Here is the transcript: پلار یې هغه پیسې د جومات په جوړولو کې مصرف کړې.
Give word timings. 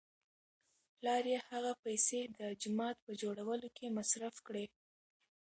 پلار 0.97 1.23
یې 1.33 1.39
هغه 1.49 1.71
پیسې 1.85 2.21
د 2.37 2.39
جومات 2.61 2.97
په 3.05 3.11
جوړولو 3.21 3.67
کې 3.77 3.95
مصرف 3.97 4.35
کړې. 4.47 4.65